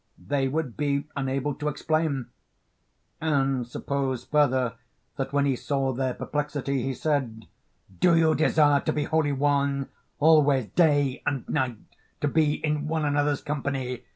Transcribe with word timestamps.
they 0.17 0.47
would 0.47 0.75
be 0.75 1.03
unable 1.15 1.53
to 1.53 1.67
explain. 1.67 2.25
And 3.21 3.67
suppose 3.67 4.23
further, 4.23 4.73
that 5.17 5.31
when 5.31 5.45
he 5.45 5.55
saw 5.55 5.93
their 5.93 6.15
perplexity 6.15 6.81
he 6.81 6.95
said: 6.95 7.45
'Do 7.99 8.17
you 8.17 8.33
desire 8.33 8.79
to 8.79 8.93
be 8.93 9.03
wholly 9.03 9.31
one; 9.31 9.89
always 10.17 10.69
day 10.71 11.21
and 11.27 11.47
night 11.47 11.77
to 12.19 12.27
be 12.27 12.53
in 12.65 12.87
one 12.87 13.05
another's 13.05 13.41
company? 13.41 14.03